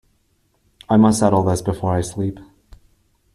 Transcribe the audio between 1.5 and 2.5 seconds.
before I sleep.